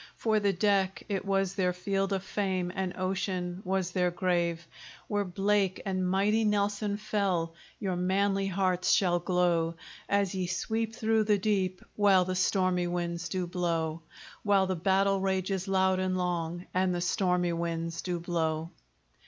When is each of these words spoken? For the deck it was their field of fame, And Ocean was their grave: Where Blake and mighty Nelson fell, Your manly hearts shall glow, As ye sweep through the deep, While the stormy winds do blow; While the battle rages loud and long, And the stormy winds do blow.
For 0.15 0.39
the 0.39 0.51
deck 0.51 1.03
it 1.09 1.25
was 1.25 1.53
their 1.53 1.73
field 1.73 2.11
of 2.11 2.23
fame, 2.23 2.71
And 2.73 2.97
Ocean 2.97 3.61
was 3.63 3.91
their 3.91 4.09
grave: 4.09 4.65
Where 5.07 5.23
Blake 5.23 5.79
and 5.85 6.09
mighty 6.09 6.43
Nelson 6.43 6.97
fell, 6.97 7.53
Your 7.79 7.95
manly 7.95 8.47
hearts 8.47 8.91
shall 8.91 9.19
glow, 9.19 9.75
As 10.09 10.33
ye 10.33 10.47
sweep 10.47 10.95
through 10.95 11.25
the 11.25 11.37
deep, 11.37 11.83
While 11.95 12.25
the 12.25 12.33
stormy 12.33 12.87
winds 12.87 13.29
do 13.29 13.45
blow; 13.45 14.01
While 14.41 14.65
the 14.65 14.75
battle 14.75 15.21
rages 15.21 15.67
loud 15.67 15.99
and 15.99 16.17
long, 16.17 16.65
And 16.73 16.95
the 16.95 16.99
stormy 17.01 17.53
winds 17.53 18.01
do 18.01 18.19
blow. 18.19 18.71